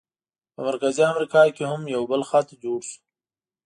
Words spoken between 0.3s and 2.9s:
په مرکزي امریکا کې هم یو بل خط جوړ